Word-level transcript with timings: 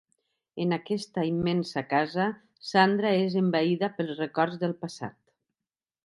En 0.63 0.71
aquesta 0.75 1.25
immensa 1.31 1.83
casa, 1.91 2.25
Sandra 2.69 3.11
és 3.25 3.35
envaïda 3.41 3.91
pels 3.99 4.15
records 4.23 4.57
del 4.65 4.73
passat. 4.87 5.19